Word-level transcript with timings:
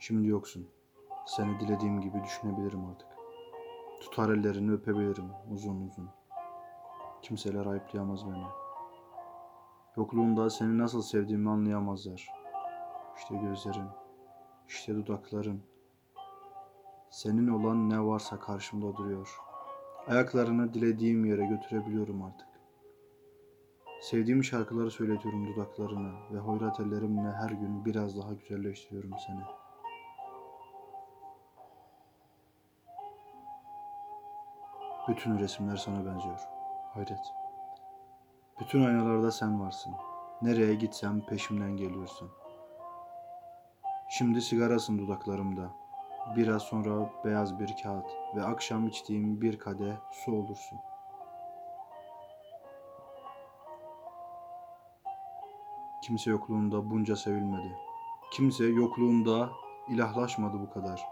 Şimdi 0.00 0.28
yoksun. 0.28 0.68
Seni 1.26 1.60
dilediğim 1.60 2.00
gibi 2.00 2.24
düşünebilirim 2.24 2.86
artık. 2.86 3.08
Tutar 4.00 4.30
ellerini 4.30 4.72
öpebilirim 4.72 5.30
uzun 5.50 5.88
uzun. 5.88 6.08
Kimseler 7.22 7.66
ayıplayamaz 7.66 8.26
beni. 8.26 8.44
Yokluğunda 9.96 10.50
seni 10.50 10.78
nasıl 10.78 11.02
sevdiğimi 11.02 11.50
anlayamazlar. 11.50 12.28
İşte 13.16 13.36
gözlerin, 13.36 13.88
işte 14.68 14.94
dudakların. 14.94 15.62
Senin 17.10 17.48
olan 17.48 17.90
ne 17.90 18.04
varsa 18.04 18.38
karşımda 18.38 18.96
duruyor. 18.96 19.38
Ayaklarını 20.06 20.74
dilediğim 20.74 21.24
yere 21.24 21.46
götürebiliyorum 21.46 22.22
artık. 22.22 22.48
Sevdiğim 24.00 24.44
şarkıları 24.44 24.90
söyletiyorum 24.90 25.46
dudaklarına 25.46 26.12
ve 26.32 26.38
hoyrat 26.38 26.80
ellerimle 26.80 27.32
her 27.32 27.50
gün 27.50 27.84
biraz 27.84 28.18
daha 28.18 28.32
güzelleştiriyorum 28.32 29.12
seni. 29.26 29.67
Bütün 35.08 35.38
resimler 35.38 35.76
sana 35.76 36.06
benziyor. 36.06 36.48
Hayret. 36.94 37.34
Bütün 38.60 38.86
aynalarda 38.86 39.30
sen 39.30 39.60
varsın. 39.60 39.94
Nereye 40.42 40.74
gitsem 40.74 41.20
peşimden 41.20 41.76
geliyorsun. 41.76 42.30
Şimdi 44.08 44.42
sigarasın 44.42 44.98
dudaklarımda. 44.98 45.70
Biraz 46.36 46.62
sonra 46.62 47.10
beyaz 47.24 47.60
bir 47.60 47.76
kağıt 47.82 48.06
ve 48.36 48.42
akşam 48.42 48.86
içtiğim 48.86 49.40
bir 49.40 49.58
kadeh 49.58 49.96
su 50.12 50.32
olursun. 50.32 50.78
Kimse 56.02 56.30
yokluğunda 56.30 56.90
bunca 56.90 57.16
sevilmedi. 57.16 57.76
Kimse 58.30 58.64
yokluğunda 58.64 59.50
ilahlaşmadı 59.88 60.60
bu 60.60 60.70
kadar. 60.70 61.06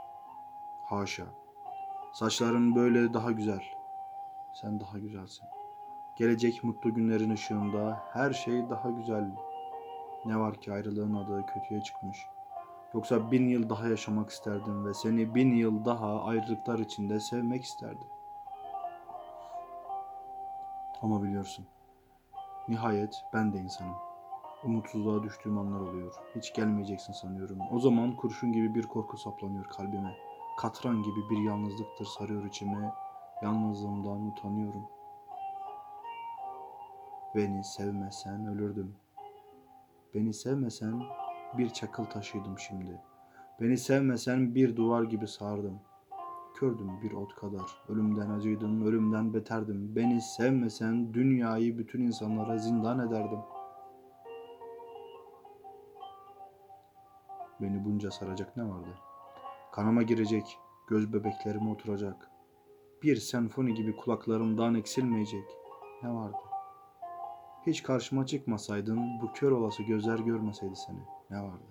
Haşa. 0.85 1.27
Saçların 2.13 2.75
böyle 2.75 3.15
daha 3.15 3.33
güzel. 3.33 3.63
Sen 4.60 4.80
daha 4.80 4.99
güzelsin. 4.99 5.45
Gelecek 6.16 6.65
mutlu 6.65 6.95
günlerin 6.95 7.30
ışığında 7.30 8.02
her 8.12 8.32
şey 8.32 8.71
daha 8.71 8.90
güzel. 8.90 9.30
Ne 10.24 10.38
var 10.38 10.60
ki 10.60 10.73
ayrılığın 10.73 11.15
adı 11.15 11.46
kötüye 11.46 11.80
çıkmış. 11.80 12.18
Yoksa 12.95 13.30
bin 13.30 13.48
yıl 13.48 13.68
daha 13.68 13.88
yaşamak 13.88 14.30
isterdim 14.30 14.87
ve 14.87 14.95
seni 14.95 15.35
bin 15.35 15.54
yıl 15.54 15.85
daha 15.85 16.23
ayrılıklar 16.23 16.79
içinde 16.79 17.21
sevmek 17.21 17.65
isterdim. 17.65 18.09
Ama 21.02 21.23
biliyorsun, 21.23 21.66
nihayet 22.68 23.15
ben 23.32 23.52
de 23.52 23.59
insanım. 23.59 23.96
Umutsuzluğa 24.65 25.23
düştüğüm 25.23 25.59
anlar 25.59 25.80
oluyor. 25.80 26.15
Hiç 26.37 26.54
gelmeyeceksin 26.54 27.13
sanıyorum. 27.13 27.59
O 27.73 27.80
zaman 27.80 28.16
kurşun 28.16 28.52
gibi 28.52 28.74
bir 28.74 28.82
korku 28.82 29.18
saplanıyor 29.18 29.65
kalbime. 29.65 30.16
Katran 30.59 31.02
gibi 31.02 31.30
bir 31.30 31.38
yalnızlıktır 31.38 32.04
sarıyor 32.04 32.45
içime. 32.45 32.93
Yalnızlığımdan 33.42 34.26
utanıyorum. 34.26 34.82
Beni 37.34 37.65
sevmesen 37.65 38.46
ölürdüm. 38.46 38.96
Beni 40.15 40.34
sevmesen 40.34 41.02
bir 41.59 41.70
çakıl 41.70 42.04
taşıydım 42.04 42.59
şimdi. 42.59 43.01
Beni 43.60 43.79
sevmesen 43.79 44.54
bir 44.54 44.76
duvar 44.76 45.02
gibi 45.02 45.29
sardım. 45.29 45.80
Kördüm 46.54 47.02
bir 47.02 47.12
ot 47.12 47.34
kadar. 47.34 47.82
Ölümden 47.88 48.30
acıydım, 48.30 48.87
ölümden 48.87 49.34
beterdim. 49.34 49.96
Beni 49.96 50.20
sevmesen 50.20 51.14
dünyayı 51.14 51.79
bütün 51.79 52.02
insanlara 52.02 52.59
zindan 52.59 53.09
ederdim. 53.09 53.40
Beni 57.60 57.84
bunca 57.84 58.10
saracak 58.10 58.57
ne 58.57 58.68
vardı? 58.68 58.88
Kanıma 59.73 60.02
girecek, 60.02 60.59
göz 60.88 61.12
bebeklerime 61.12 61.70
oturacak. 61.70 62.35
Bir 63.02 63.16
senfoni 63.16 63.75
gibi 63.75 63.97
kulaklarımdan 63.97 64.75
eksilmeyecek. 64.75 65.44
Ne 66.03 66.15
vardı? 66.15 66.37
Hiç 67.66 67.82
karşıma 67.82 68.26
çıkmasaydın, 68.26 69.20
bu 69.22 69.32
kör 69.32 69.53
olası 69.53 69.82
gözler 69.82 70.19
görmeseydi 70.19 70.76
seni. 70.76 70.98
Ne 71.31 71.43
vardı? 71.43 71.65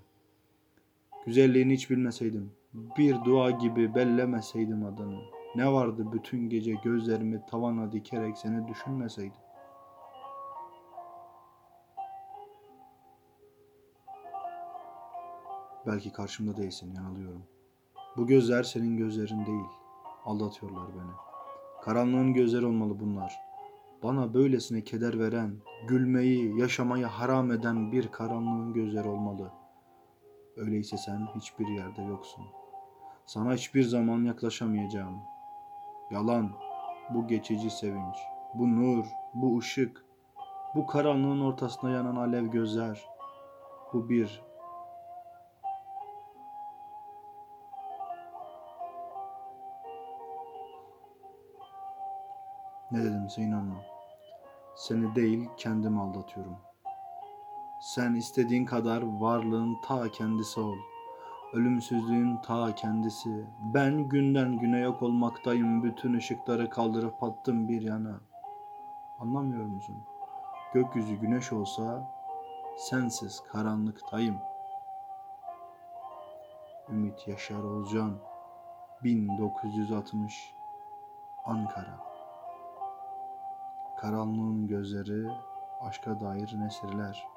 Güzelliğini 1.25 1.73
hiç 1.73 1.89
bilmeseydim, 1.89 2.51
bir 2.73 3.25
dua 3.25 3.51
gibi 3.51 3.95
bellemeseydim 3.95 4.85
adını. 4.85 5.19
Ne 5.55 5.72
vardı 5.72 6.11
bütün 6.13 6.49
gece 6.49 6.73
gözlerimi 6.73 7.45
tavana 7.45 7.91
dikerek 7.91 8.38
seni 8.38 8.67
düşünmeseydim? 8.67 9.41
Belki 15.88 16.11
karşımda 16.11 16.57
değilsin, 16.57 16.94
yanılıyorum. 16.95 17.44
Bu 18.17 18.28
gözler 18.28 18.63
senin 18.63 18.97
gözlerin 18.97 19.45
değil. 19.45 19.84
Aldatıyorlar 20.25 20.87
beni. 20.87 21.11
Karanlığın 21.81 22.33
gözleri 22.33 22.65
olmalı 22.65 22.99
bunlar. 22.99 23.35
Bana 24.03 24.33
böylesine 24.33 24.83
keder 24.83 25.19
veren, 25.19 25.55
gülmeyi, 25.87 26.59
yaşamayı 26.59 27.05
haram 27.05 27.51
eden 27.51 27.91
bir 27.91 28.07
karanlığın 28.07 28.73
gözleri 28.73 29.07
olmalı. 29.07 29.51
Öyleyse 30.57 30.97
sen 30.97 31.27
hiçbir 31.35 31.67
yerde 31.67 32.01
yoksun. 32.01 32.45
Sana 33.25 33.53
hiçbir 33.53 33.83
zaman 33.83 34.23
yaklaşamayacağım. 34.23 35.19
Yalan, 36.11 36.51
bu 37.09 37.27
geçici 37.27 37.69
sevinç, 37.69 38.15
bu 38.53 38.75
nur, 38.75 39.05
bu 39.33 39.59
ışık, 39.59 40.05
bu 40.75 40.87
karanlığın 40.87 41.41
ortasında 41.41 41.91
yanan 41.91 42.15
alev 42.15 42.45
gözler, 42.45 43.05
bu 43.93 44.09
bir 44.09 44.43
Ne 52.91 53.03
dedimse 53.03 53.41
inanma. 53.41 53.75
Seni 54.75 55.16
değil 55.16 55.50
kendimi 55.57 56.01
aldatıyorum. 56.01 56.57
Sen 57.81 58.13
istediğin 58.16 58.66
kadar 58.66 59.01
varlığın 59.22 59.78
ta 59.81 60.12
kendisi 60.12 60.59
ol. 60.59 60.78
Ölümsüzlüğün 61.53 62.38
ta 62.38 62.75
kendisi. 62.75 63.46
Ben 63.73 64.09
günden 64.09 64.57
güne 64.57 64.79
yok 64.79 65.01
olmaktayım. 65.01 65.84
Bütün 65.84 66.13
ışıkları 66.13 66.69
kaldırıp 66.69 67.23
attım 67.23 67.68
bir 67.68 67.81
yana. 67.81 68.19
Anlamıyor 69.19 69.66
musun? 69.66 70.03
Gökyüzü 70.73 71.16
güneş 71.16 71.53
olsa 71.53 72.12
sensiz 72.78 73.44
karanlıktayım. 73.52 74.38
Ümit 76.90 77.28
Yaşar 77.28 77.63
Oğuzcan 77.63 78.17
1960 79.03 80.53
Ankara 81.46 82.04
Karanlığın 83.95 84.67
gözleri 84.67 85.28
aşka 85.81 86.19
dair 86.19 86.53
nesirler. 86.59 87.34